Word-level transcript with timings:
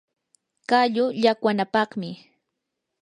qallu 0.69 1.05
llaqwanapaqmi 1.21 2.11